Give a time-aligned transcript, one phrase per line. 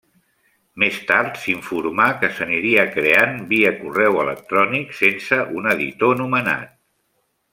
[0.83, 6.77] Més tard, s'informà que s'aniria creant via correu electrònic sense un editor nomenat.